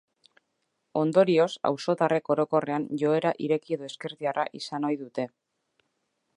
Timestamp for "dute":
5.03-5.31